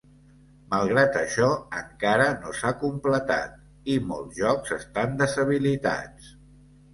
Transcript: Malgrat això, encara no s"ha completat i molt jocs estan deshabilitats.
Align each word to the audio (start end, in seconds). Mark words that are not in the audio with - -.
Malgrat 0.69 1.17
això, 1.19 1.49
encara 1.81 2.25
no 2.45 2.53
s"ha 2.59 2.71
completat 2.85 3.93
i 3.97 3.99
molt 4.09 4.41
jocs 4.41 4.75
estan 4.79 5.15
deshabilitats. 5.21 6.35